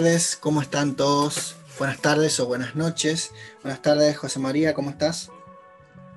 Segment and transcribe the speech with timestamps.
[0.00, 1.56] tardes, ¿cómo están todos?
[1.78, 3.32] Buenas tardes o buenas noches.
[3.62, 5.30] Buenas tardes, José María, ¿cómo estás?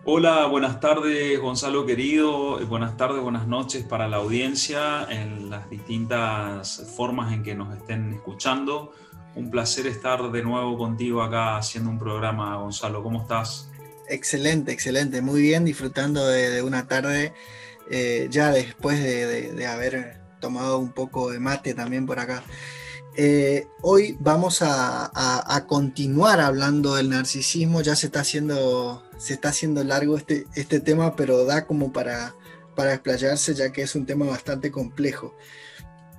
[0.05, 6.93] Hola, buenas tardes Gonzalo querido, buenas tardes, buenas noches para la audiencia en las distintas
[6.96, 8.93] formas en que nos estén escuchando.
[9.36, 13.70] Un placer estar de nuevo contigo acá haciendo un programa, Gonzalo, ¿cómo estás?
[14.07, 17.34] Excelente, excelente, muy bien, disfrutando de, una tarde
[17.92, 22.43] eh, ya después de haber tomado un poco de mate también por acá.
[23.15, 27.81] Eh, hoy vamos a, continuar hablando del narcisismo.
[27.81, 32.36] Ya se está haciendo, se está haciendo largo este, este tema, pero da como para,
[32.75, 35.36] para ya que es un tema bastante complejo.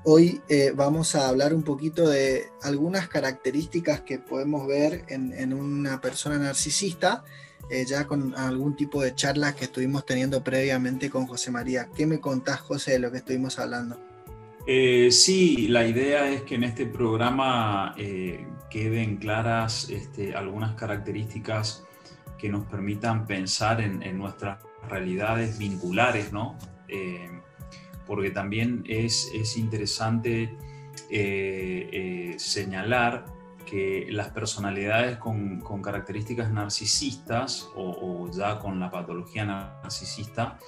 [0.05, 6.01] Hoy eh, vamos a hablar un poquito de algunas características que podemos ver en, una
[6.01, 7.25] persona narcisista,
[7.71, 11.89] eh, ya con algún tipo de charlas que estuvimos teniendo previamente con José María.
[11.97, 14.14] ¿Qué me contás, José, de lo que estuvimos hablando?
[14.67, 21.85] Eh, sí, la idea es que en este programa eh, queden claras este, algunas características
[22.39, 26.59] que nos permitan pensar en, nuestras realidades vinculares, ¿no?
[26.89, 27.29] Eh,
[28.07, 30.57] porque también es, interesante
[32.39, 33.25] señalar
[33.67, 40.59] que las personalidades con, características narcisistas o, ya con la patología narcisista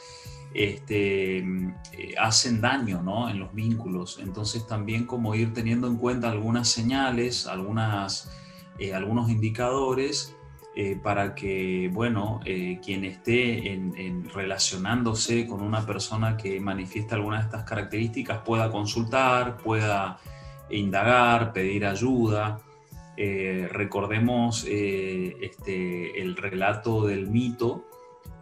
[0.57, 3.29] este, eh, hacen daño ¿no?
[3.29, 4.19] en los vínculos.
[4.23, 8.31] Entonces también como ir teniendo en cuenta algunas señales, algunas,
[8.79, 10.35] eh, algunos indicadores
[10.75, 17.45] eh, para que, bueno, quien esté en, relacionándose con una persona que manifiesta alguna de
[17.45, 20.19] estas características pueda consultar, pueda
[20.71, 22.61] indagar, pedir ayuda.
[23.17, 27.87] recordemos este, el relato del mito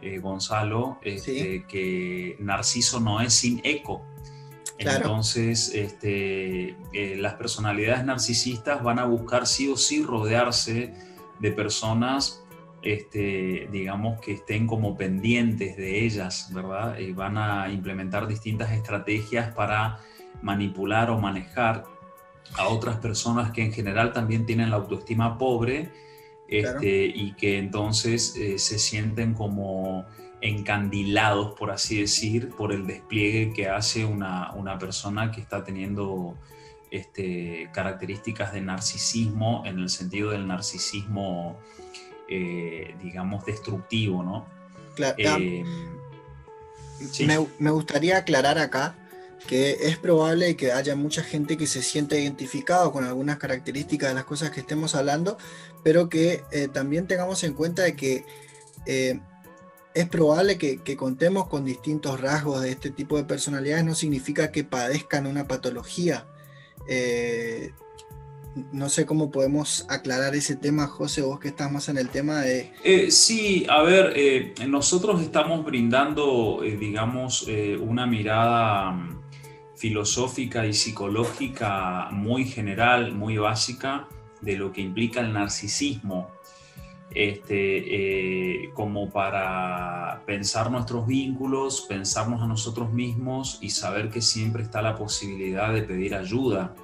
[0.01, 4.03] eh, Gonzalo, este, que Narciso no es sin eco.
[4.77, 10.93] Entonces, este, eh, las personalidades narcisistas van a buscar sí o sí rodearse
[11.39, 12.43] de personas,
[12.81, 16.97] este, digamos, que estén como pendientes de ellas, ¿verdad?
[16.97, 19.99] Y van a implementar distintas estrategias para
[20.41, 21.85] manipular o manejar
[22.57, 25.89] a otras personas que en general también tienen la autoestima pobre
[26.47, 30.05] este, y que entonces eh, se sienten como
[30.41, 36.37] encandilados, por así decir, por el despliegue que hace una, persona que está teniendo
[36.91, 41.57] este, características de narcisismo en el sentido del narcisismo,
[42.29, 44.45] eh, digamos, destructivo, ¿no?
[44.95, 45.15] Claro.
[45.17, 45.63] Eh,
[47.25, 48.95] me, me gustaría aclarar acá
[49.47, 54.15] que es probable que haya mucha gente que se siente identificado con algunas características de
[54.15, 55.37] las cosas que estemos hablando,
[55.83, 58.25] pero que eh, también tengamos en cuenta de que
[58.85, 59.19] eh,
[59.93, 64.63] es probable que, contemos con distintos rasgos de este tipo de personalidades, no significa que
[64.63, 66.27] padezcan una patología.
[66.87, 67.71] Eh,
[68.71, 72.41] no sé cómo podemos aclarar ese tema, José, vos que estás más en el tema
[72.41, 72.71] de...
[73.09, 77.45] sí, a ver, nosotros estamos brindando, digamos,
[77.81, 79.14] una mirada
[79.75, 84.07] filosófica y psicológica muy general, muy básica
[84.41, 86.31] de lo que implica el narcisismo,
[87.13, 94.63] este, eh, como para pensar nuestros vínculos, pensarnos a nosotros mismos y saber que siempre
[94.63, 96.75] está la posibilidad de pedir ayuda.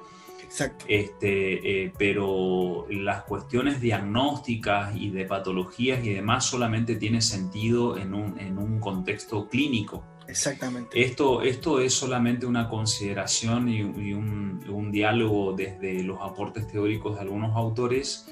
[0.42, 0.84] Exacto.
[0.88, 8.14] Este, eh, pero las cuestiones diagnósticas y de patologías y demás solamente tiene sentido en
[8.14, 10.04] un, en un contexto clínico.
[10.32, 11.02] Exactamente.
[11.02, 17.56] Esto, esto es solamente una consideración y, un, diálogo desde los aportes teóricos de algunos
[17.56, 18.26] autores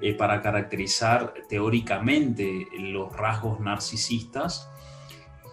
[0.00, 4.70] eh, para caracterizar teóricamente los rasgos narcisistas,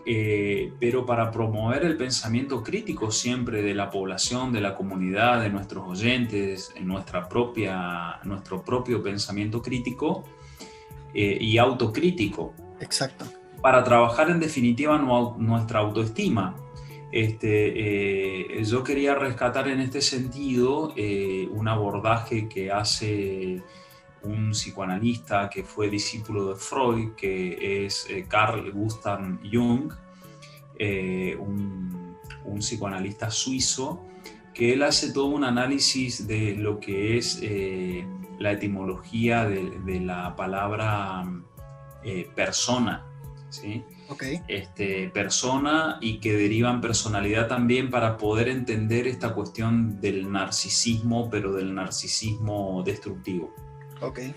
[0.06, 5.50] eh, pero para promover el pensamiento crítico siempre de la población, de la comunidad, de
[5.50, 10.24] nuestros oyentes, en nuestra propia, nuestro propio pensamiento crítico
[11.14, 12.54] eh, y autocrítico.
[12.80, 13.26] Exacto
[13.66, 14.96] para trabajar en definitiva
[15.40, 16.56] nuestra autoestima.
[17.12, 23.64] Este, eh, yo quería rescatar en este sentido eh, un abordaje que hace
[24.22, 29.92] un psicoanalista que fue discípulo de Freud, que es eh, Carl Gustav Jung,
[31.40, 34.04] un, psicoanalista suizo,
[34.54, 37.42] que él hace todo un análisis de lo que es
[38.38, 41.24] la etimología de la palabra
[42.36, 43.15] persona
[43.62, 43.84] ¿sí?
[44.48, 51.54] Este, persona y que derivan personalidad también para poder entender esta cuestión del narcisismo, pero
[51.54, 53.54] del narcisismo destructivo.
[54.02, 54.36] Okay.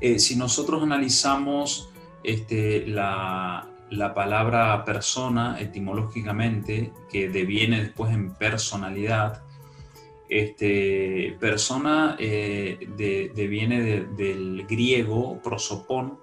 [0.00, 1.90] Eh, si nosotros analizamos
[2.22, 3.66] este, la,
[4.14, 9.42] palabra persona etimológicamente, que deviene después en personalidad,
[10.28, 16.20] Este, persona eh, de, viene del griego prosopón,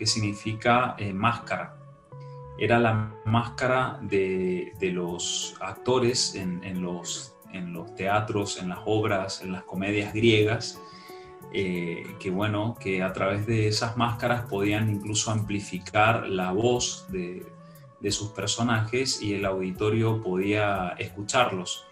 [0.00, 1.76] que significa eh, máscara.
[2.58, 9.52] Era la máscara de, los actores en, los, en los teatros, en las obras, en
[9.52, 10.80] las comedias griegas,
[11.52, 17.44] eh, que bueno, que a través de esas máscaras podían incluso amplificar la voz de,
[18.10, 21.84] sus personajes y el auditorio podía escucharlos.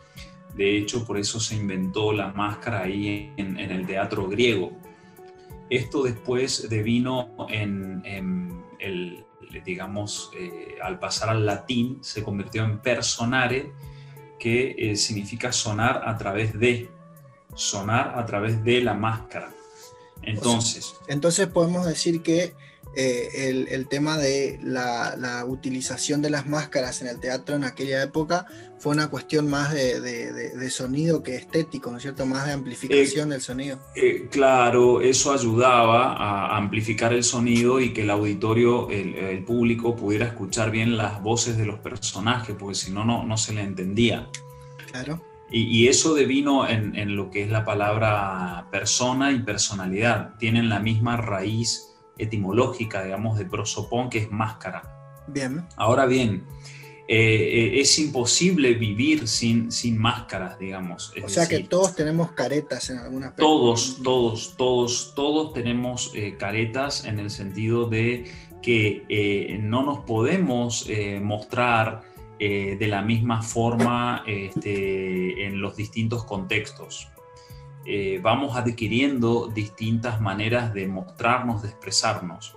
[0.54, 4.72] De hecho, por eso se inventó la máscara ahí en, el teatro griego.
[5.70, 9.24] Esto después devino en, en el,
[9.64, 13.72] digamos, eh, al pasar al latín, se convirtió en personare,
[14.38, 16.88] que eh, significa sonar a través de,
[17.54, 19.52] sonar a través de la máscara.
[20.22, 20.96] Entonces.
[21.06, 22.52] entonces podemos decir que
[23.00, 28.46] eh, el, tema de la, utilización de las máscaras en el teatro en aquella época
[28.76, 32.26] fue una cuestión más de, sonido que estético, ¿no es cierto?
[32.26, 33.78] Más de amplificación eh, del sonido.
[33.94, 40.26] Eh, claro, eso ayudaba a amplificar el sonido y que el auditorio, el, público pudiera
[40.26, 44.28] escuchar bien las voces de los personajes, porque si no, no se le entendía.
[44.90, 45.22] Claro.
[45.52, 50.34] Y, eso devino en, en, lo que es la palabra persona y personalidad.
[50.38, 54.82] Tienen la misma raíz etimológica, digamos, de prosopón, que es máscara.
[55.28, 55.66] Bien.
[55.76, 56.44] Ahora bien,
[57.10, 61.14] eh, eh, es imposible vivir sin, sin máscaras, digamos.
[61.24, 67.06] o sea que todos tenemos caretas en alguna Todos, todos, todos, todos tenemos eh, caretas
[67.06, 68.30] en el sentido de
[68.60, 70.86] que no nos podemos
[71.22, 72.02] mostrar
[72.38, 77.08] de la misma forma este, en los distintos contextos.
[77.84, 82.56] Eh, vamos adquiriendo distintas maneras de mostrarnos, de expresarnos.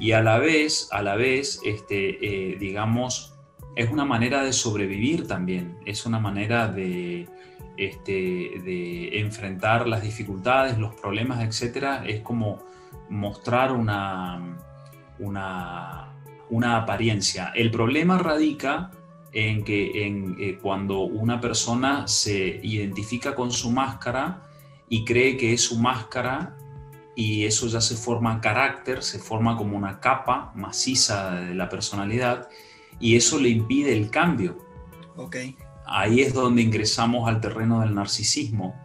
[0.00, 3.34] Y a la vez, a la vez, este, eh, digamos,
[3.76, 7.28] es una manera de sobrevivir también, es una manera de,
[7.76, 12.02] este, de enfrentar las dificultades, los problemas, etc.
[12.06, 12.62] Es como
[13.10, 14.56] mostrar una,
[15.18, 16.12] una,
[16.50, 17.52] una apariencia.
[17.54, 18.92] El problema radica
[19.34, 24.48] en que en, eh, cuando una persona se identifica con su máscara
[24.88, 26.56] y cree que es su máscara
[27.16, 32.48] y eso ya se forma carácter, se forma como una capa maciza de la personalidad
[33.00, 34.56] y eso le impide el cambio.
[35.16, 35.56] Okay.
[35.84, 38.80] Ahí es donde ingresamos al terreno del narcisismo.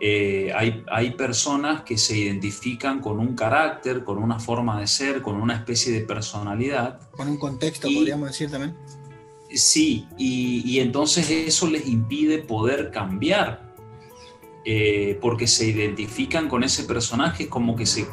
[0.00, 5.22] Eh, hay, hay, personas que se identifican con un carácter, con una forma de ser,
[5.22, 7.08] con una especie de personalidad.
[7.12, 8.74] Con un contexto, podríamos decir también.
[9.54, 13.70] Sí, y, entonces eso les impide poder cambiar,
[14.64, 18.06] eh, porque se identifican con ese personaje como que se,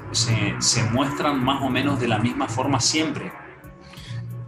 [0.92, 3.32] muestran más o menos de la misma forma siempre.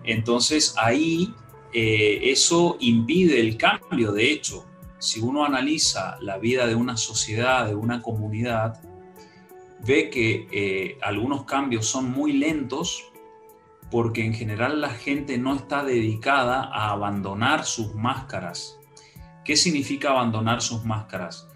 [0.03, 1.33] Entonces ahí
[1.73, 4.65] eh, eso impide el cambio, de hecho,
[4.99, 8.81] si uno analiza la vida de una sociedad, de una comunidad,
[9.85, 13.10] ve que eh, algunos cambios son muy lentos
[13.91, 18.79] porque en general la gente no está dedicada a abandonar sus máscaras.
[19.43, 21.47] ¿Qué significa abandonar sus máscaras?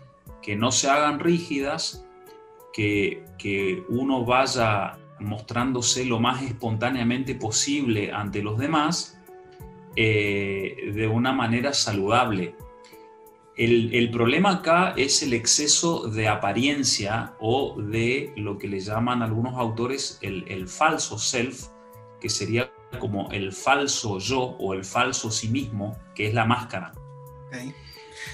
[0.41, 2.05] Que no se hagan rígidas,
[2.73, 3.23] que,
[3.87, 9.17] uno vaya mostrándose lo más espontáneamente posible ante los demás
[9.95, 12.55] eh, de una manera saludable.
[13.55, 19.55] El, problema acá es el exceso de apariencia o de lo que le llaman algunos
[19.55, 21.67] autores el, el falso self,
[22.19, 26.93] que sería como el falso yo o el falso sí mismo, que es la máscara.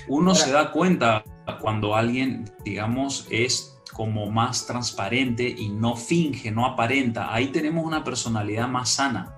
[0.08, 1.24] Uno se da cuenta
[1.60, 7.34] cuando alguien, digamos, es como más transparente y no finge, no aparenta.
[7.34, 9.38] Ahí tenemos una personalidad más sana.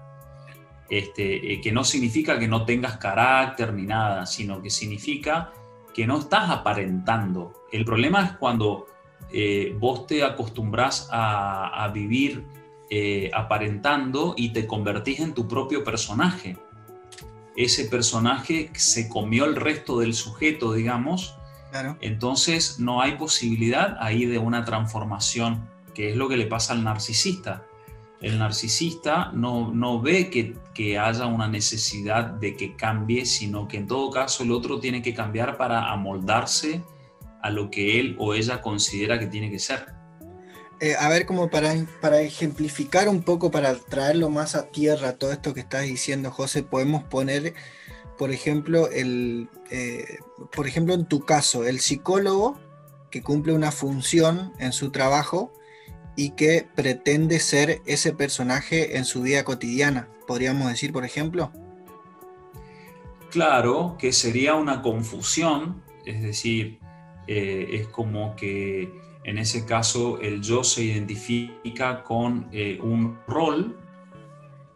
[0.89, 5.51] Este, eh, que no significa que no tengas carácter ni nada, sino que significa
[5.93, 7.65] que no estás aparentando.
[7.71, 8.87] El problema es cuando
[9.31, 12.45] eh, vos te acostumbras a, a vivir
[12.95, 16.57] eh, aparentando y te convertís en tu propio personaje.
[17.57, 21.35] Ese personaje se comió el resto del sujeto, digamos.
[22.01, 26.83] Entonces no hay posibilidad ahí de una transformación, que es lo que le pasa al
[26.83, 27.65] narcisista.
[28.21, 33.77] El narcisista no, no ve que, que haya una necesidad de que cambie, sino que
[33.77, 36.83] en todo caso el otro tiene que cambiar para amoldarse
[37.41, 40.02] a lo que él o ella considera que tiene que ser.
[40.83, 45.31] Eh, a ver, como para, para ejemplificar un poco, para traerlo más a tierra todo
[45.31, 47.53] esto que estás diciendo, José, podemos poner,
[48.17, 50.17] por ejemplo, el, eh,
[50.53, 52.59] por ejemplo, en tu caso, el psicólogo
[53.11, 55.53] que cumple una función en su trabajo
[56.17, 61.53] y que pretende ser ese personaje en su vida cotidiana, podríamos decir, por ejemplo.
[63.31, 66.79] Claro, que sería una confusión, es decir,
[67.25, 72.49] es como que en ese caso el yo se identifica con
[72.81, 73.77] un rol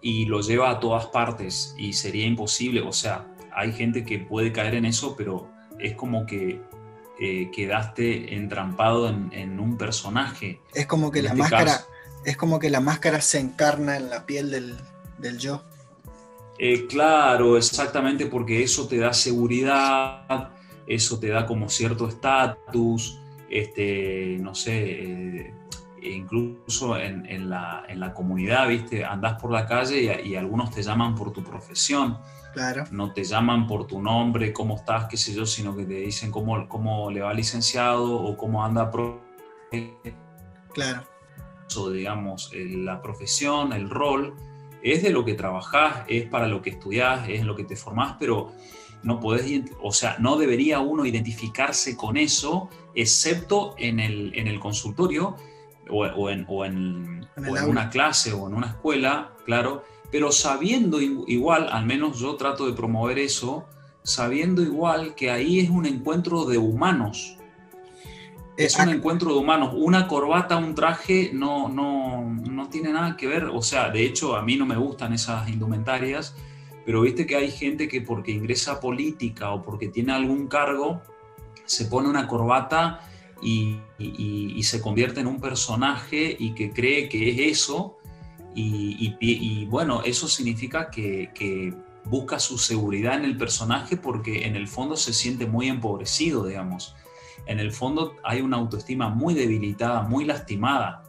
[0.01, 4.51] y lo lleva a todas partes y sería imposible, o sea, hay gente que puede
[4.51, 5.49] caer en eso, pero
[5.79, 6.61] es como que
[7.19, 10.61] eh, quedaste entrampado en, un personaje.
[10.75, 11.85] Es como que la este máscara,
[12.23, 15.63] es como que la máscara se encarna en la piel del, yo.
[16.59, 20.51] Eh, claro, exactamente, porque eso te da seguridad,
[20.85, 25.53] eso te da como cierto estatus, este, no sé, eh,
[26.01, 29.05] incluso en, la, comunidad, ¿viste?
[29.05, 32.17] Andás por la calle y, algunos te llaman por tu profesión.
[32.53, 32.85] Claro.
[32.91, 36.31] No te llaman por tu nombre, cómo estás, qué sé yo, sino que te dicen
[36.31, 38.89] cómo, cómo le va licenciado o cómo anda.
[38.89, 39.21] Pro
[40.73, 41.03] claro.
[41.75, 44.35] O digamos, la profesión, el rol,
[44.81, 47.75] es de lo que trabajás, es para lo que estudiás, es en lo que te
[47.75, 48.53] formás, pero
[49.03, 54.59] no podés, o sea, no debería uno identificarse con eso, excepto en el, en el
[54.59, 55.37] consultorio,
[55.89, 62.35] o, en, una clase o en una escuela, claro, pero sabiendo igual, al menos yo
[62.35, 63.65] trato de promover eso,
[64.03, 67.37] sabiendo igual que ahí es un encuentro de humanos.
[68.57, 69.75] Es un encuentro de humanos.
[69.75, 73.45] Una corbata, un traje no, no, no tiene nada que ver.
[73.45, 76.35] O sea, de hecho, a mí no me gustan esas indumentarias,
[76.83, 81.03] pero viste que hay gente que porque ingresa a política o porque tiene algún cargo,
[81.67, 83.01] se pone una corbata
[83.41, 83.79] y,
[84.63, 87.97] se convierte en un personaje y que cree que es eso.
[88.55, 91.73] Y, bueno, eso significa que,
[92.05, 96.95] busca su seguridad en el personaje porque en el fondo se siente muy empobrecido, digamos.
[97.47, 101.03] En el fondo hay una autoestima muy debilitada, muy lastimada.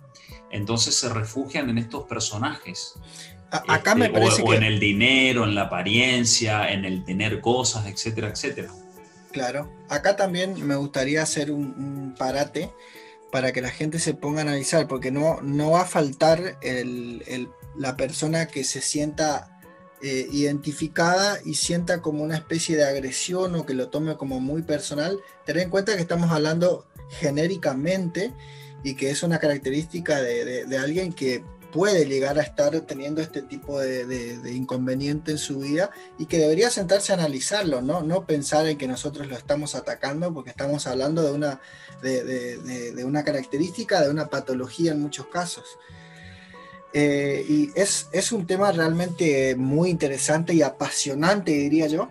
[0.50, 2.94] Entonces se refugian en estos personajes.
[3.50, 7.86] acá me este, parece o en el dinero, en la apariencia, en el tener cosas,
[7.86, 8.72] etcétera, etcétera.
[9.32, 9.70] Claro.
[9.88, 12.72] Acá también me gustaría hacer un, parate
[13.30, 16.58] para que la gente se ponga a analizar, porque no, no va a faltar
[17.76, 19.60] la persona que se sienta
[20.00, 24.62] eh, identificada y sienta como una especie de agresión o que lo tome como muy
[24.62, 25.18] personal.
[25.44, 28.32] Tener en cuenta que estamos hablando genéricamente
[28.82, 33.78] y que es una característica de alguien que puede llegar a estar teniendo este tipo
[33.78, 38.02] de, inconveniente en su vida y que debería sentarse a analizarlo, ¿no?
[38.02, 41.60] no pensar en que nosotros lo estamos atacando porque estamos hablando de una,
[42.02, 45.78] de, una característica, de una patología en muchos casos.
[46.94, 52.08] Eh, y es, es, un tema realmente muy interesante y apasionante, diría yo,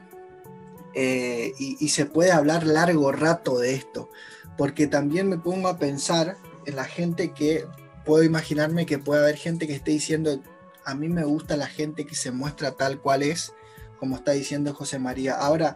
[0.93, 4.11] eh, y, y se puede hablar largo rato de esto,
[4.55, 6.37] porque también me pongo a pensar
[6.67, 7.65] en la gente que
[8.07, 10.39] puedo imaginarme que puede haber gente que esté diciendo,
[10.85, 13.53] a mí me gusta la gente que se muestra tal cual es,
[13.99, 15.35] como está diciendo José María.
[15.35, 15.75] Ahora,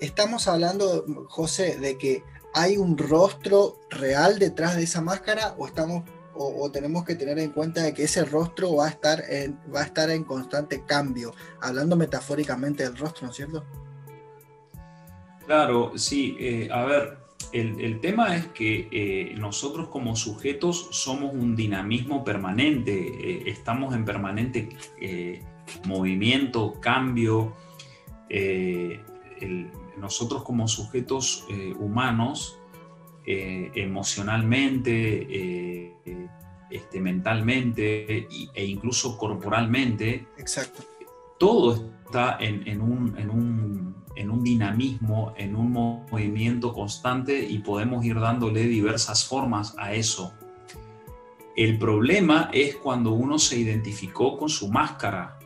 [0.00, 6.02] estamos hablando, José, de que hay un rostro real detrás de esa máscara o estamos
[6.34, 9.80] o, tenemos que tener en cuenta de que ese rostro va a estar en, va
[9.80, 13.64] a estar en constante cambio, hablando metafóricamente del rostro, ¿no es cierto?
[15.44, 16.36] Claro, sí.
[16.40, 17.18] Eh, a ver,
[17.52, 24.04] el, tema es que eh, nosotros como sujetos somos un dinamismo permanente, eh, estamos en
[24.04, 24.68] permanente
[25.00, 25.42] eh,
[25.86, 27.54] movimiento, cambio.
[29.96, 31.46] nosotros como sujetos
[31.78, 32.58] humanos,
[33.26, 35.96] emocionalmente,
[36.70, 40.84] este, mentalmente e incluso corporalmente, Exacto.
[41.38, 43.69] todo está en un en un
[44.42, 50.32] dinamismo, en un movimiento constante y podemos ir dándole diversas formas a eso.
[51.56, 55.38] El problema es cuando uno se identificó con su máscara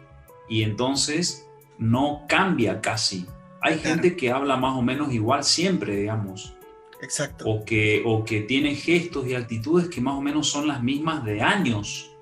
[0.48, 3.26] y entonces no cambia casi.
[3.60, 6.54] Hay gente que habla más o menos igual siempre, digamos.
[7.00, 7.44] Exacto.
[7.48, 11.24] O que, o que tiene gestos y actitudes que más o menos son las mismas
[11.24, 12.13] de años.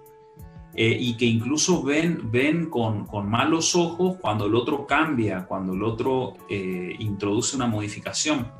[0.74, 5.82] Eh, y que incluso ven, ven con, malos ojos cuando el otro cambia, cuando el
[5.82, 8.50] otro eh, introduce una modificación.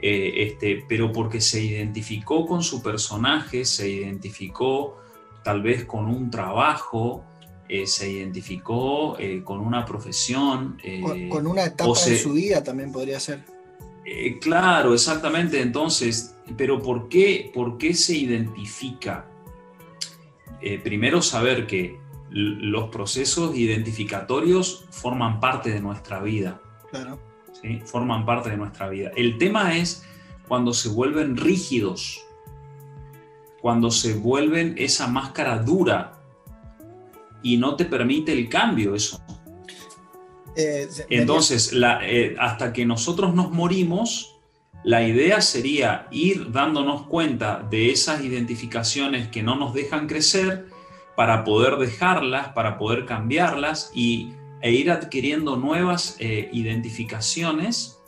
[0.00, 4.98] Eh, este, pero porque se identificó con su personaje, se identificó
[5.44, 7.24] tal vez con un trabajo,
[7.84, 10.78] se identificó con una profesión.
[11.30, 13.44] Con, una etapa de su vida también podría ser.
[14.40, 15.60] claro, exactamente.
[15.60, 19.26] Entonces, pero ¿por qué, por qué se identifica?
[20.60, 21.98] Eh, primero saber que
[22.30, 26.60] los procesos identificatorios forman parte de nuestra vida.
[26.90, 27.18] Claro.
[27.60, 27.80] ¿sí?
[27.84, 29.10] Forman parte de nuestra vida.
[29.16, 30.04] El tema es
[30.48, 32.24] cuando se vuelven rígidos,
[33.60, 36.20] cuando se vuelven esa máscara dura
[37.42, 39.20] y no te permite el cambio eso.
[40.56, 41.72] Eh, Entonces,
[42.02, 44.35] eh, hasta que nosotros nos morimos,
[44.86, 50.68] La idea sería ir dándonos cuenta de esas identificaciones que no nos dejan crecer
[51.16, 58.00] para poder dejarlas, para poder cambiarlas y, e ir adquiriendo nuevas eh, identificaciones,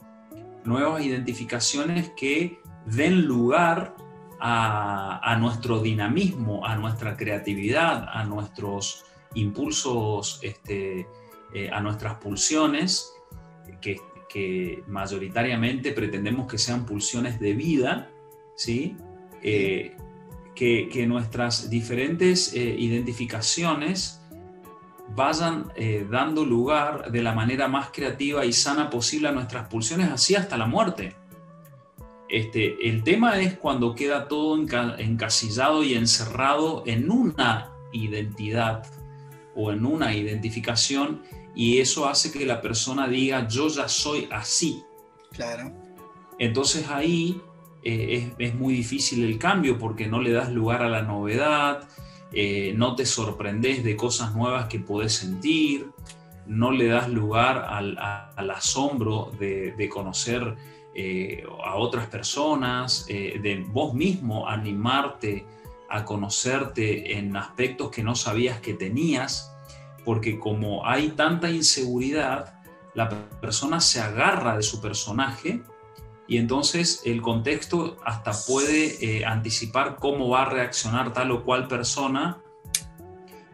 [0.63, 3.97] nuevas identificaciones que den lugar
[4.39, 9.05] a, nuestro dinamismo, a nuestra creatividad, a nuestros
[9.35, 11.09] impulsos, este,
[11.55, 13.13] eh, a nuestras pulsiones,
[13.81, 13.97] que,
[14.87, 18.11] mayoritariamente pretendemos que sean pulsiones de vida,
[18.55, 18.97] ¿sí?
[19.43, 19.97] Eh,
[20.55, 24.21] que, nuestras diferentes eh, identificaciones
[25.15, 25.73] vayan
[26.11, 30.59] dando lugar de la manera más creativa y sana posible a nuestras pulsiones, así hasta
[30.59, 31.17] la muerte.
[32.29, 34.59] Este, el tema es cuando queda todo
[34.99, 38.85] encasillado y encerrado en una identidad
[39.55, 41.23] o en una identificación
[41.59, 44.85] y eso hace que la persona diga yo ya soy así.
[45.33, 45.73] Claro.
[46.39, 47.43] Entonces ahí
[47.83, 51.89] eh, es, muy difícil el cambio porque no le das lugar a la novedad,
[52.31, 55.89] eh, no te sorprendes de cosas nuevas que podés sentir,
[56.47, 57.99] no le das lugar al,
[58.53, 60.55] asombro de, de conocer
[60.95, 65.45] eh, a otras personas, de vos mismo animarte
[65.91, 69.58] a conocerte en aspectos que no sabías que tenías,
[70.09, 72.55] porque como hay tanta inseguridad,
[72.95, 73.11] la
[73.43, 75.61] persona se agarra de su personaje
[76.27, 81.69] y entonces el contexto hasta puede eh, anticipar cómo va a reaccionar tal o cual
[81.69, 82.39] persona,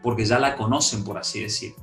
[0.00, 1.74] porque ya la conocen, por así decir.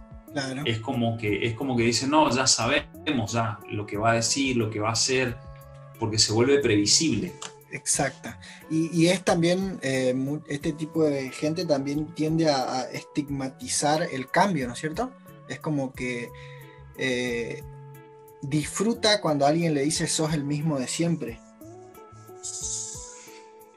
[0.63, 4.13] Es, como que, es como que dicen, no, ya sabemos ya lo que va a
[4.13, 5.35] decir, lo que va a hacer
[5.99, 7.33] porque se vuelve previsible.
[7.71, 8.39] Exacta.
[8.69, 10.13] Y, es también, eh,
[10.47, 15.11] este tipo de gente también tiende a, estigmatizar el cambio, ¿no es cierto?
[15.47, 16.29] Es como que
[16.97, 17.63] eh,
[18.41, 21.39] disfruta cuando alguien le dice sos el mismo de siempre.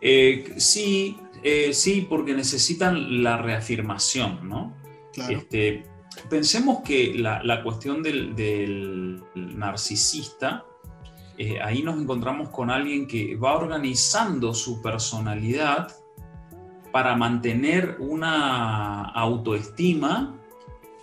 [0.00, 1.18] Eh, sí,
[1.72, 4.74] sí, porque necesitan la reafirmación, ¿no?
[5.28, 5.84] Este,
[6.28, 10.66] pensemos que la, cuestión del narcisista
[11.36, 15.92] eh, ahí nos encontramos con alguien que va organizando su personalidad
[16.92, 20.36] para mantener una autoestima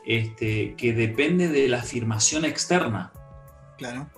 [0.05, 3.11] este, que depende de la afirmación externa.
[3.77, 4.09] Claro.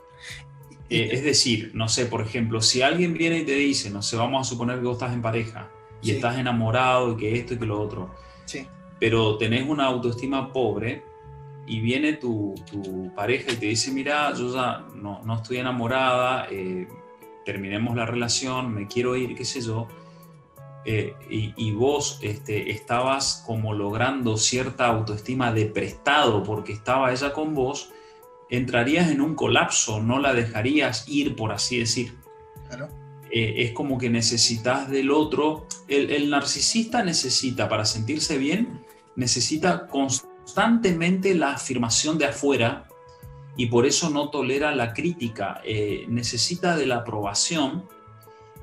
[0.89, 4.15] Eh, es decir, no sé, por ejemplo, si alguien viene y te dice, no sé,
[4.15, 5.69] vamos a suponer que vos estás en pareja
[6.03, 8.13] y estás enamorado y que esto y que lo otro,
[8.45, 8.67] sí.
[8.99, 11.03] pero tenés una autoestima pobre,
[11.65, 12.55] y viene tu,
[13.15, 16.87] pareja y te dice, mira, yo ya no, estoy enamorada, eh,
[17.45, 19.87] terminemos la relación, me quiero ir, qué sé yo,
[20.85, 27.53] eh, y, vos este, estabas como logrando cierta autoestima de prestado porque estaba ella con
[27.53, 27.91] vos,
[28.49, 32.17] entrarías en un colapso, no la dejarías ir, por así decir.
[32.67, 32.89] Claro.
[33.31, 35.67] Eh, es como que necesitas del otro.
[35.87, 38.83] El, el narcisista necesita, para sentirse bien,
[39.15, 42.85] necesita constantemente constantemente la afirmación de afuera
[43.55, 47.85] y por eso no tolera la crítica, eh, necesita de la aprobación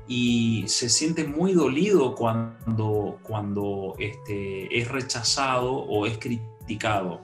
[0.07, 7.21] y se siente muy dolido cuando, cuando este, es rechazado o es criticado.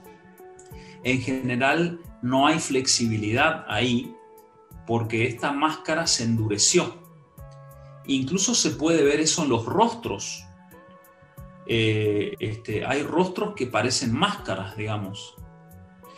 [1.04, 4.12] En general no hay flexibilidad ahí
[4.86, 6.96] porque esta máscara se endureció.
[8.06, 10.47] Incluso se puede ver eso en los rostros
[11.70, 15.34] eh, este, hay rostros que parecen máscaras, digamos,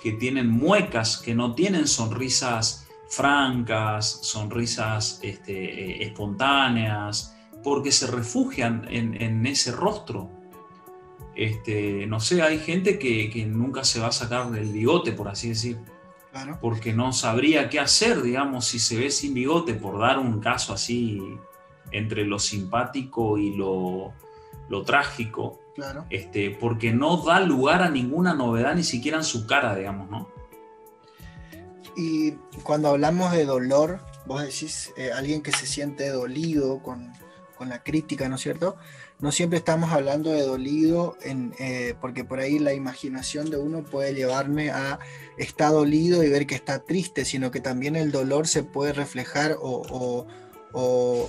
[0.00, 8.86] que tienen muecas, que no tienen sonrisas francas, sonrisas este, eh, espontáneas, porque se refugian
[8.88, 10.30] en, ese rostro.
[11.34, 15.48] Este, no sé, hay gente que, nunca se va a sacar del bigote, por así
[15.48, 15.78] decir.
[16.60, 20.72] Porque no sabría qué hacer, digamos, si se ve sin bigote, por dar un caso
[20.72, 21.20] así
[21.90, 24.14] entre lo simpático y lo,
[24.70, 26.06] lo trágico, claro.
[26.10, 30.30] este, porque no da lugar a ninguna novedad, ni siquiera en su cara, digamos, ¿no?
[31.96, 37.12] Y cuando hablamos de dolor, vos decís eh, alguien que se siente dolido con,
[37.68, 38.76] la crítica, ¿no es cierto?
[39.18, 43.82] No siempre estamos hablando de dolido, en, eh, porque por ahí la imaginación de uno
[43.82, 44.98] puede llevarme a
[45.36, 49.58] está dolido y ver que está triste, sino que también el dolor se puede reflejar
[49.60, 50.26] o o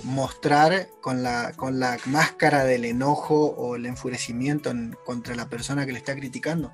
[0.04, 4.72] mostrar con la, con la máscara del enojo o el enfurecimiento
[5.04, 6.72] contra la persona que le está criticando.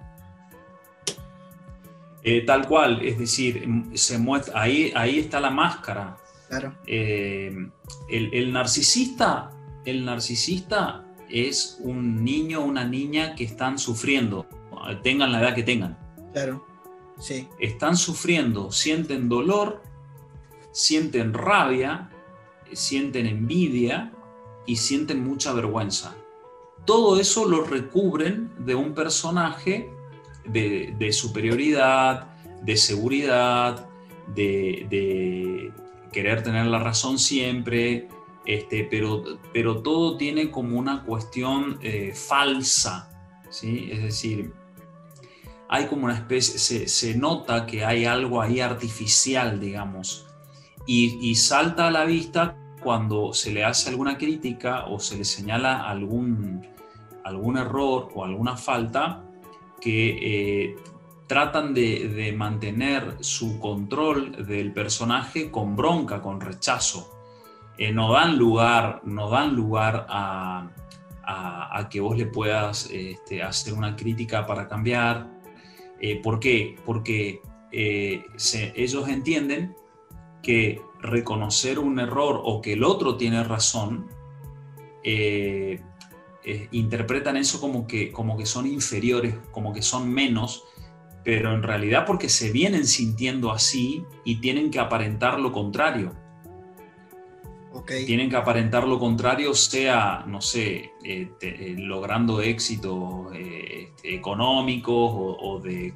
[2.22, 6.18] Eh, tal cual, es decir, se muestra, ahí, ahí está la máscara.
[6.48, 6.74] Claro.
[6.86, 7.54] Eh,
[8.10, 9.50] el, narcisista,
[9.84, 14.46] el narcisista es un niño o una niña que están sufriendo,
[15.02, 15.98] tengan la edad que tengan.
[16.32, 16.66] Claro,
[17.18, 17.48] sí.
[17.60, 19.82] Están sufriendo, sienten dolor,
[20.72, 22.10] sienten rabia,
[22.72, 24.12] sienten envidia
[24.66, 26.16] y sienten mucha vergüenza.
[26.84, 29.90] Todo eso lo recubren de un personaje
[30.44, 32.28] de, superioridad,
[32.62, 33.88] de seguridad,
[34.34, 35.72] de,
[36.12, 38.08] querer tener la razón siempre,
[38.46, 43.10] este, pero, pero todo tiene como una cuestión eh, falsa,
[43.50, 43.90] ¿sí?
[43.92, 44.52] Es decir,
[45.68, 50.26] hay como una especie, se, nota que hay algo ahí artificial, digamos,
[50.90, 55.86] y, salta a la vista cuando se le hace alguna crítica o se le señala
[55.86, 56.66] algún,
[57.24, 59.22] algún error o alguna falta
[59.82, 60.76] que eh,
[61.26, 67.10] tratan de, mantener su control del personaje con bronca, con rechazo.
[67.76, 70.70] Eh, no dan lugar, no dan lugar a,
[71.90, 75.28] que vos le puedas este, hacer una crítica para cambiar,
[76.00, 76.76] eh, ¿Por qué?
[76.86, 79.74] Porque ellos entienden
[80.48, 84.06] que reconocer un error o que el otro tiene razón,
[85.04, 85.78] eh,
[86.72, 90.64] interpretan eso como que, como que son inferiores, como que son menos,
[91.22, 96.14] pero en realidad porque se vienen sintiendo así y tienen que aparentar lo contrario.
[98.06, 105.60] Tienen que aparentar lo contrario, sea, no sé, eh, eh, logrando éxitos eh, económicos o,
[105.62, 105.92] de,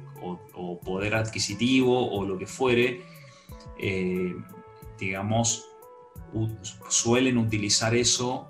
[0.83, 3.01] poder adquisitivo o lo que fuere.
[4.99, 5.67] Digamos,
[6.87, 8.47] suelen utilizar eso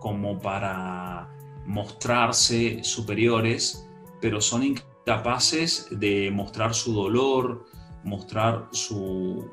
[0.00, 1.28] como para
[1.66, 3.86] mostrarse superiores,
[4.20, 7.64] pero son incapaces de mostrar su dolor,
[8.02, 9.48] mostrar su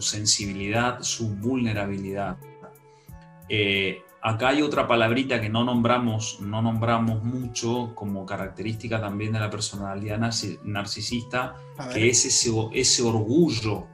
[0.00, 2.38] sensibilidad, su vulnerabilidad.
[3.48, 9.40] Eh, acá hay otra palabrita que no nombramos, no nombramos mucho como característica también de
[9.40, 10.18] la personalidad
[10.64, 11.54] narcisista,
[11.92, 13.86] que es ese, ese orgullo,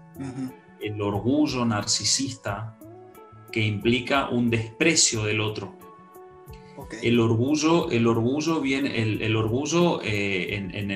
[0.83, 2.77] el orgullo narcisista
[3.51, 5.75] que implica un desprecio del otro.
[7.03, 10.91] El orgullo, el orgullo viene, el, orgullo eh, en,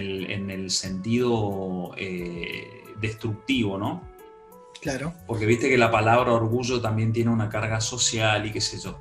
[0.50, 4.02] el, sentido eh, destructivo, ¿no?
[4.80, 5.14] Claro.
[5.26, 8.98] Porque viste que la palabra orgullo también tiene una carga social y qué sé yo.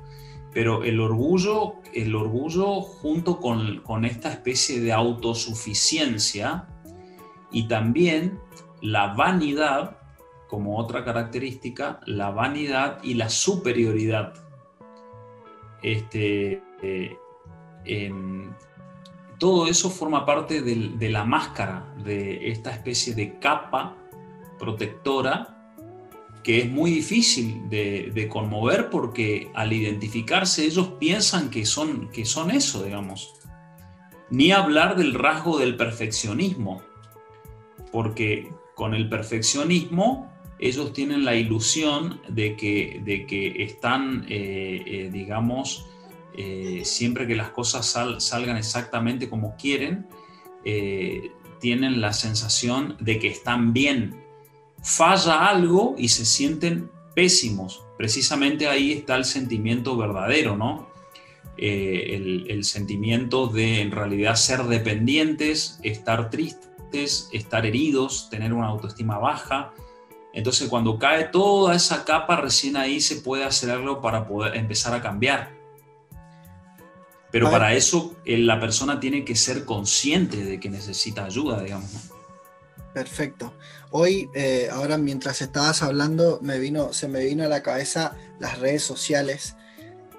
[0.52, 6.66] Pero el orgullo, el orgullo junto con, esta especie de autosuficiencia
[7.52, 8.40] y también
[8.80, 9.98] la vanidad,
[10.48, 14.34] como otra característica, la vanidad y la superioridad.
[15.82, 17.16] Este, eh,
[17.84, 18.52] em,
[19.38, 23.96] todo eso forma parte de la máscara, de esta especie de capa
[24.58, 25.56] protectora
[26.46, 32.52] que es muy difícil de, conmover porque al identificarse ellos piensan que son, que son
[32.52, 33.34] eso, digamos.
[34.30, 36.82] Ni hablar del rasgo del perfeccionismo,
[37.90, 45.10] porque con el perfeccionismo ellos tienen la ilusión de que, de que están, eh, eh,
[45.12, 45.86] digamos,
[46.36, 47.86] eh, siempre que las cosas
[48.18, 50.06] salgan exactamente como quieren,
[51.60, 54.20] tienen la sensación de que están bien
[54.82, 57.84] falla algo y se sienten pésimos.
[57.96, 60.88] Precisamente ahí está el sentimiento verdadero, ¿no?
[61.56, 69.72] El, sentimiento de en realidad ser dependientes, estar tristes, estar heridos, tener una autoestima baja.
[70.36, 74.92] Entonces cuando cae toda esa capa, recién ahí se puede hacer algo para poder empezar
[74.92, 75.56] a cambiar.
[77.32, 81.90] Pero para eso eh, la persona tiene que ser consciente de que necesita ayuda, digamos.
[82.92, 83.54] Perfecto.
[83.90, 88.58] Hoy, eh, ahora mientras estabas hablando, me vino, se me vino a la cabeza las
[88.58, 89.56] redes sociales,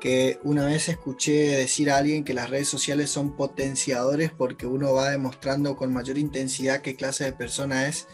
[0.02, 4.94] que una vez escuché decir a alguien que las redes sociales son potenciadores porque uno
[4.94, 8.08] va demostrando con mayor intensidad qué clase de persona es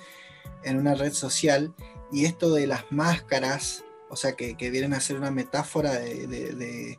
[0.63, 1.73] en una red social.
[2.13, 6.97] Y esto de las máscaras, o sea, que, vienen a ser una metáfora de,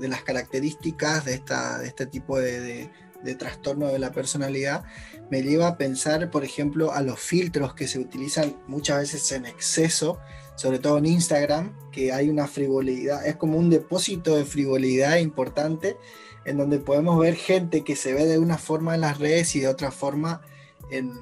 [0.00, 1.42] las características de,
[1.84, 2.90] este tipo de
[3.38, 4.84] trastorno de la personalidad,
[5.30, 9.46] me lleva a pensar, por ejemplo, a los filtros que se utilizan muchas veces en
[9.46, 10.18] exceso,
[10.56, 15.96] sobre todo en Instagram, que hay una frivolidad, es como un depósito de frivolidad importante,
[16.44, 19.60] en donde podemos ver gente que se ve de una forma en las redes y
[19.60, 20.40] de otra forma
[20.90, 21.12] en,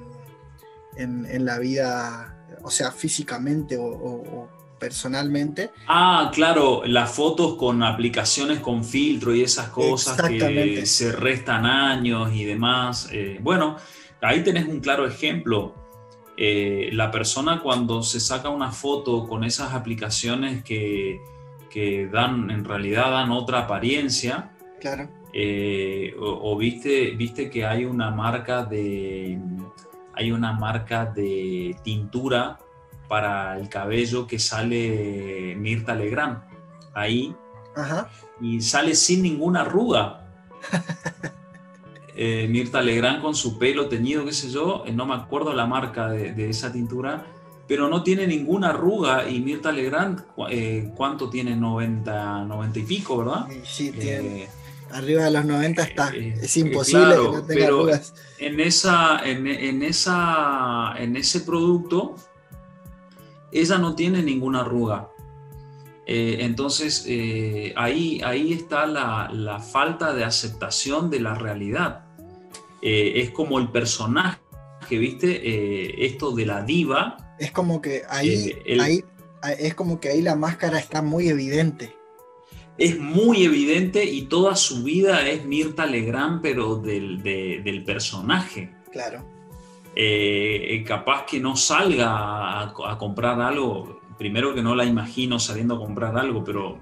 [1.45, 2.36] la vida,
[2.67, 4.47] o sea, físicamente o,
[4.79, 5.71] personalmente.
[5.87, 12.31] Ah, claro, las fotos con aplicaciones con filtro y esas cosas que se restan años
[12.31, 13.09] y demás.
[13.11, 13.77] Eh, bueno,
[14.21, 15.73] Ahí tenés un claro ejemplo.
[16.37, 21.19] Eh, la persona cuando se saca una foto con esas aplicaciones que,
[22.11, 24.51] dan, en realidad dan otra apariencia.
[24.79, 25.09] Claro.
[25.33, 29.39] Eh, o, viste, viste que hay una marca de
[30.17, 32.57] hay una marca de tintura
[33.07, 36.41] para el cabello que sale Mirta Legrand.
[36.93, 37.35] Ahí.
[38.41, 40.25] Y sale sin ninguna arruga.
[42.19, 45.67] Eh, Mirta Legrand con su pelo teñido, qué sé yo, eh, no me acuerdo la
[45.67, 47.27] marca de, esa tintura,
[47.67, 49.29] pero no tiene ninguna arruga.
[49.29, 51.55] Y Mirta Legrand, eh, ¿cuánto tiene?
[51.55, 53.45] 90, 90 y pico, ¿verdad?
[53.63, 54.47] Sí, tiene.
[54.91, 56.13] Arriba de los 90 está.
[56.15, 58.13] es imposible que no tenga arrugas.
[58.39, 62.15] En, esa, en, esa, en ese producto,
[63.51, 65.09] ella no tiene ninguna arruga.
[66.05, 67.05] entonces,
[67.75, 72.07] ahí, ahí está la, la, falta de aceptación de la realidad.
[72.81, 74.39] Eh, es como el personaje,
[74.89, 75.41] ¿viste?
[75.43, 77.35] Eh, esto de la diva.
[77.39, 79.03] Es como que ahí, eh, ahí,
[79.59, 81.95] es como que ahí la máscara está muy evidente.
[82.77, 88.73] Es muy evidente y toda su vida es Mirta Legrand, pero del, personaje.
[88.91, 89.25] Claro.
[90.85, 96.17] capaz que no salga a, comprar algo, primero que no la imagino saliendo a comprar
[96.17, 96.79] algo, pero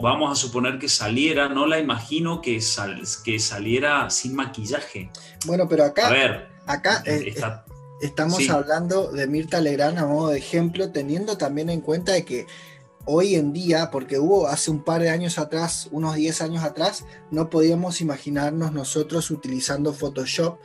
[0.00, 2.60] vamos a suponer que saliera, no la imagino que,
[3.24, 5.10] que saliera sin maquillaje.
[5.46, 7.42] Bueno, pero acá, ver, acá eh, eh,
[8.00, 12.46] estamos hablando de Mirta Legrand a modo de ejemplo, teniendo también en cuenta de que
[13.04, 17.04] hoy en día, porque hubo hace un par de años atrás, unos 10 años atrás,
[17.30, 20.58] no podíamos imaginarnos nosotros utilizando Photoshop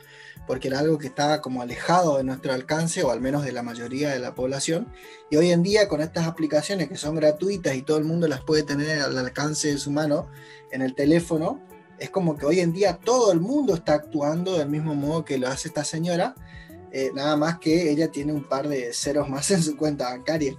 [0.48, 3.62] porque era algo que estaba como alejado de nuestro alcance, o al menos de la
[3.62, 4.90] mayoría de la población.
[5.30, 8.42] Y hoy en día, con estas aplicaciones que son gratuitas y todo el mundo las
[8.42, 10.26] puede tener al alcance de su mano
[10.72, 11.60] en el teléfono,
[11.98, 15.36] es como que hoy en día todo el mundo está actuando del mismo modo que
[15.36, 16.34] lo hace esta señora,
[16.92, 20.56] eh, nada más que ella tiene un par de ceros más en su cuenta bancaria.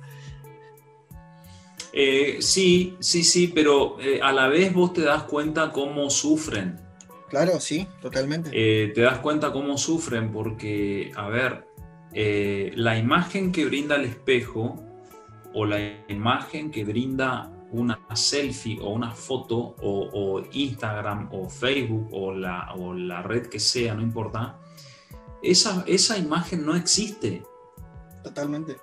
[1.92, 6.90] Eh, sí, sí, sí, pero eh, a la vez vos te das cuenta cómo sufren
[7.30, 8.50] Claro, sí, totalmente.
[8.54, 11.68] Eh, te das cuenta cómo sufren porque, a ver,
[12.14, 14.84] eh, la imagen que brinda el espejo
[15.54, 22.34] o la imagen que brinda una selfie o una foto o, Instagram o Facebook o
[22.34, 24.60] la, o la, red que sea, no importa,
[25.44, 27.44] esa, esa imagen no existe.
[28.24, 28.78] Totalmente.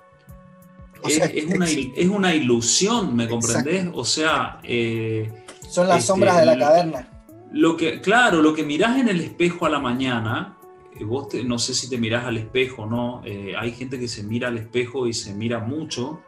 [1.05, 3.87] Es, una, ilusión, ¿me comprendes?
[3.93, 4.59] O sea...
[4.63, 5.31] Eh,
[5.69, 7.07] Son las sombras de la caverna
[7.51, 10.57] lo que, claro, lo que mirás en el espejo a la mañana,
[10.99, 14.23] eh, vos no sé si te mirás al espejo no, eh, hay gente que se
[14.23, 16.21] mira al espejo y se mira mucho,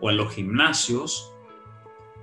[0.00, 1.32] o en los gimnasios.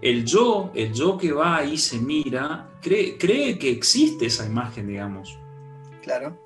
[0.01, 4.87] El yo, el yo que va ahí se mira, cree, cree que existe esa imagen,
[4.87, 5.37] digamos.
[6.01, 6.37] Claro.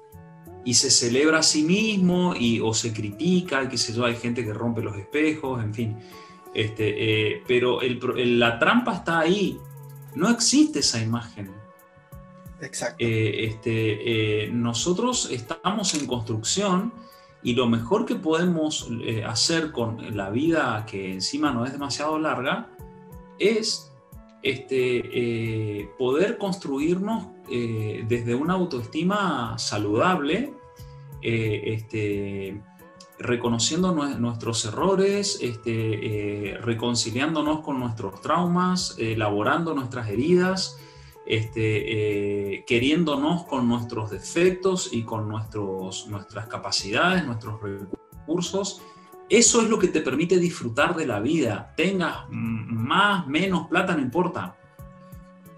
[0.63, 4.43] Y se celebra a sí mismo y, o se critica, qué sé yo, hay gente
[4.43, 5.97] que rompe los espejos, en fin.
[6.53, 9.57] Este, eh, pero la trampa está ahí,
[10.15, 11.51] no existe esa imagen.
[12.59, 12.97] Exacto.
[12.99, 16.93] Eh, este, eh, nosotros estamos en construcción
[17.41, 18.87] y lo mejor que podemos
[19.25, 22.69] hacer con la vida que encima no es demasiado larga
[23.39, 23.90] es
[24.43, 30.53] este, poder construirnos desde una autoestima saludable,
[31.21, 32.61] este,
[33.19, 40.77] reconociendo nuestros errores, este, reconciliándonos con nuestros traumas, elaborando nuestras heridas
[41.25, 48.81] este, eh, queriéndonos con nuestros defectos y con nuestros, nuestras capacidades, nuestros recursos.
[49.31, 51.73] Eso es lo que te permite disfrutar de la vida.
[51.77, 54.57] Tengas más, menos plata, no importa.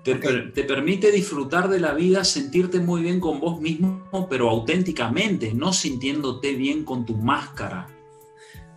[0.04, 5.56] Te, te, permite disfrutar de la vida, sentirte muy bien con vos mismo, pero auténticamente,
[5.56, 7.88] no sintiéndote bien con tu máscara.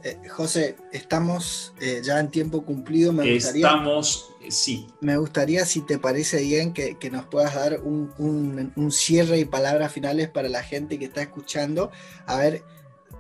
[0.07, 3.13] Eh, José, estamos eh, ya en tiempo cumplido.
[3.13, 4.87] Me gustaría, estamos, eh, sí.
[5.01, 10.29] Me gustaría, si te parece bien, que, nos puedas dar un, cierre y palabras finales
[10.29, 11.91] para la gente que está escuchando.
[12.27, 12.63] A ver,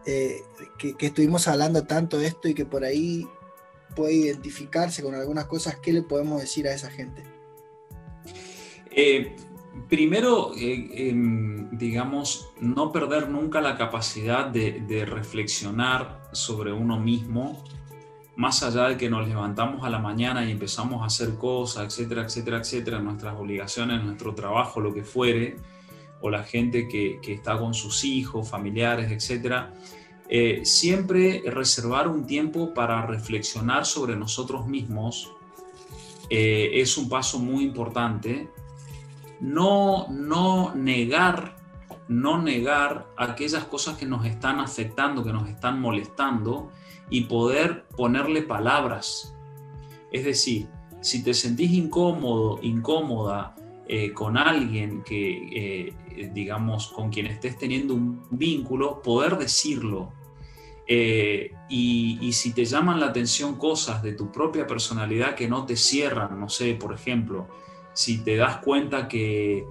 [0.07, 3.27] que, estuvimos hablando tanto de esto y que por ahí
[3.95, 7.25] puede identificarse con algunas cosas, ¿qué le podemos decir a esa gente?
[9.91, 17.63] primero, em, digamos, no perder nunca la capacidad de reflexionar sobre uno mismo,
[18.37, 22.23] más allá de que nos levantamos a la mañana y empezamos a hacer cosas, etcétera,
[22.23, 25.57] etcétera, etcétera, nuestras obligaciones, nuestro trabajo, lo que fuere,
[26.31, 29.73] la gente que, está con sus hijos, familiares, etcétera,
[30.29, 35.33] eh, siempre reservar un tiempo para reflexionar sobre nosotros mismos
[36.31, 38.49] eh, es un paso muy importante.
[39.41, 41.57] No, no negar
[42.09, 46.71] no negar aquellas cosas que nos están afectando, que nos están molestando
[47.11, 49.35] y poder ponerle palabras.
[50.13, 50.69] Es decir,
[51.01, 53.57] si te sentís incómodo, incómoda
[53.89, 60.13] eh, con alguien que, eh, digamos, con quien estés teniendo un vínculo, poder decirlo.
[60.89, 65.77] Eh, y, si te llaman la atención cosas de tu propia personalidad que no te
[65.77, 67.49] cierran, no sé, por ejemplo,
[67.93, 69.67] si te das cuenta que,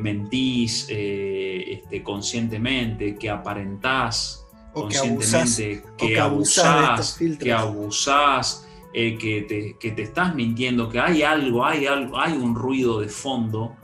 [0.00, 8.61] mentís eh, este, conscientemente, que aparentás conscientemente, que abusás, que abusás,
[8.92, 13.00] eh, que, te, que, te, estás mintiendo, que hay algo, hay algo, hay un ruido
[13.00, 13.76] de fondo,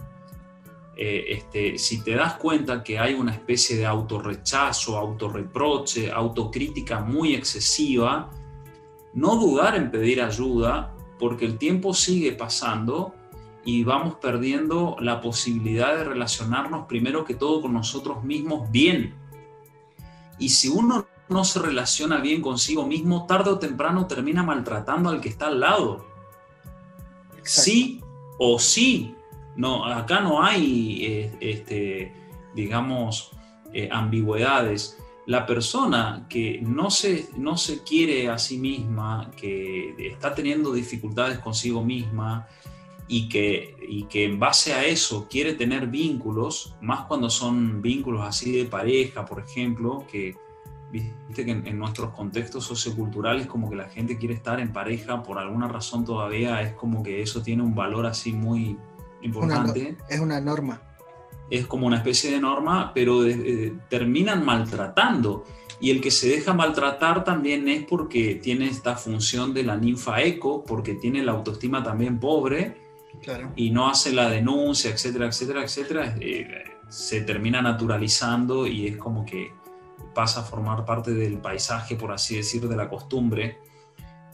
[1.01, 7.35] eh, este, si te das cuenta que hay una especie de autorrechazo, autorreproche, autocrítica muy
[7.35, 8.31] excesiva,
[9.15, 13.15] no dudar en pedir ayuda porque el tiempo sigue pasando
[13.65, 19.15] y vamos perdiendo la posibilidad de relacionarnos primero que todo con nosotros mismos bien.
[20.39, 25.21] Y si uno no se relaciona bien consigo mismo, tarde o temprano termina maltratando al
[25.21, 26.07] que está al lado.
[27.43, 28.01] Sí
[28.39, 29.15] o sí,
[29.57, 32.13] no, acá no hay, eh, este,
[32.55, 33.33] digamos,
[33.73, 34.99] eh, ambigüedades.
[35.27, 41.39] La persona que no se, no se quiere a sí misma, que está teniendo dificultades
[41.39, 42.47] consigo misma
[43.09, 48.23] y que, y que en base a eso quiere tener vínculos, más cuando son vínculos
[48.25, 50.37] así de pareja, por ejemplo, que
[50.91, 55.39] viste que en, nuestros contextos socioculturales como que la gente quiere estar en pareja por
[55.39, 58.79] alguna razón todavía es como que eso tiene un valor así muy
[59.23, 59.97] importante.
[60.09, 60.83] es una norma.
[61.51, 63.23] Es como una especie de norma, pero
[63.89, 65.45] terminan maltratando.
[65.81, 70.21] Y el que se deja maltratar también es porque tiene esta función de la ninfa
[70.23, 72.89] eco, porque tiene la autoestima también pobre
[73.57, 76.17] y no hace la denuncia, etcétera, etcétera, etcétera.
[76.21, 76.47] Eh,
[76.89, 79.53] se termina naturalizando y es como que
[80.19, 83.59] pasa a formar parte del paisaje, por así decir, de la costumbre,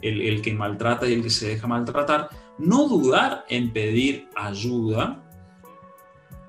[0.01, 5.23] el, que maltrata y el que se deja maltratar no dudar en pedir ayuda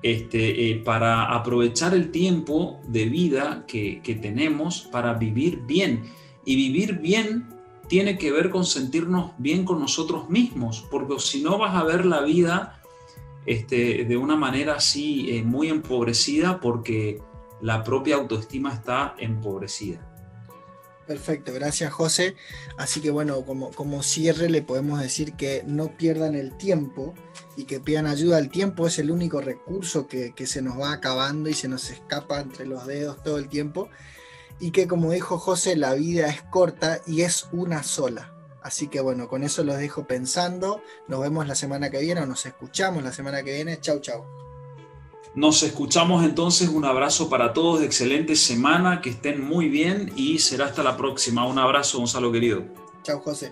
[0.02, 6.04] este, eh, para aprovechar el tiempo de vida que, tenemos para vivir bien.
[6.46, 7.46] Y vivir bien
[7.88, 12.06] tiene que ver con sentirnos bien con nosotros mismos, porque si no vas a ver
[12.06, 12.80] la vida
[13.44, 17.20] este, de una manera así eh, muy empobrecida porque
[17.60, 20.00] la propia autoestima está empobrecida.
[21.06, 22.34] Perfecto, gracias José.
[22.76, 27.14] Así que bueno, como, como cierre le podemos decir que no pierdan el tiempo
[27.56, 28.38] y que pidan ayuda.
[28.38, 32.40] El tiempo es el único recurso que, se nos va acabando y se nos escapa
[32.40, 33.88] entre los dedos todo el tiempo.
[34.58, 38.32] Y que como dijo José, la vida es corta y es una sola.
[38.62, 40.82] Así que bueno, con eso los dejo pensando.
[41.06, 43.78] Nos vemos la semana que viene o nos escuchamos la semana que viene.
[43.80, 44.45] Chau, chau.
[45.36, 50.64] Nos escuchamos entonces, un abrazo para todos, excelente semana, que estén muy bien y será
[50.64, 51.46] hasta la próxima.
[51.46, 52.64] Un abrazo, Gonzalo querido.
[53.02, 53.50] Chao, José.